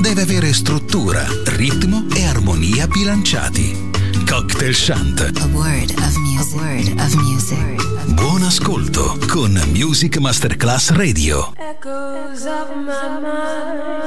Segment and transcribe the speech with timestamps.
[0.00, 3.90] Deve avere struttura, ritmo e armonia bilanciati.
[4.26, 5.20] Cocktail Shant.
[5.20, 6.54] A word of music.
[6.54, 8.12] A word of music.
[8.14, 11.52] Buon ascolto con Music Masterclass Radio.
[11.56, 14.03] Echoes of my mind,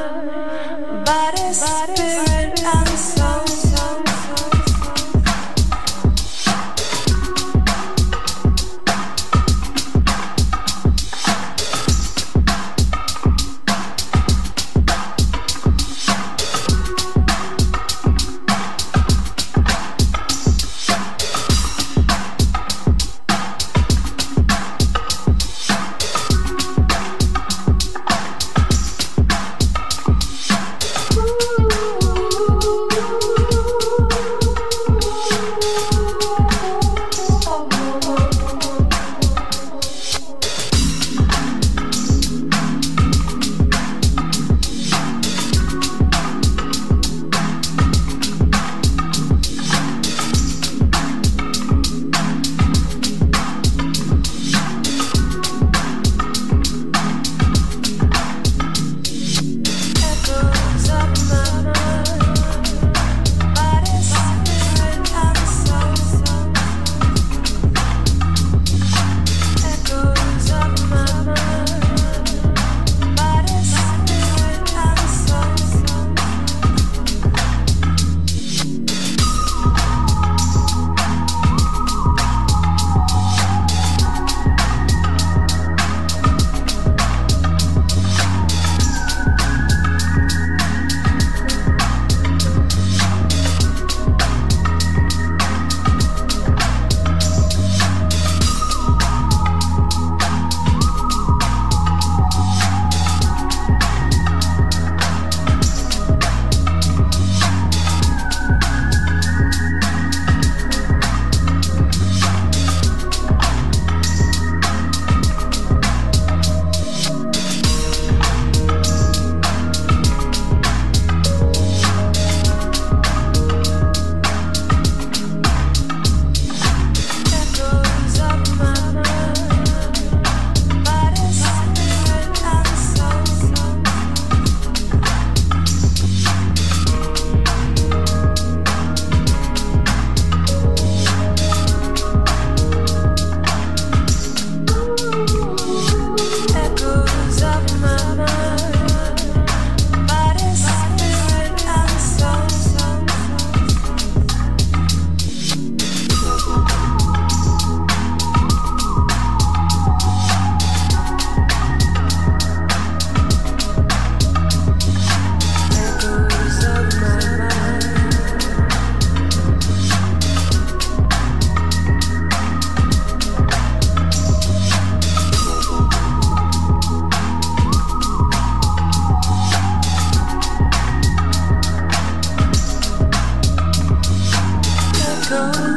[185.30, 185.77] 走。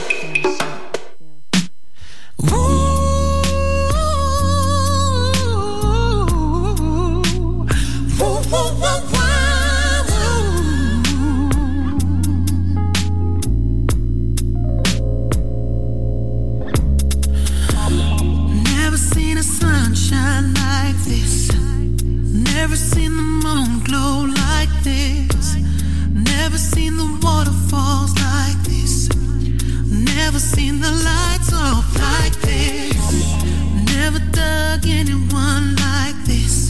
[34.85, 36.69] anyone like this.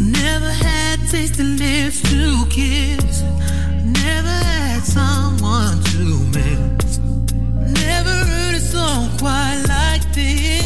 [0.00, 3.22] Never had tasty lips to kiss.
[4.02, 6.98] Never had someone to miss.
[7.84, 10.57] Never heard a song quite like this.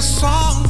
[0.00, 0.69] song.